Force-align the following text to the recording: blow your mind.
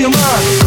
blow 0.00 0.08
your 0.08 0.18
mind. 0.18 0.59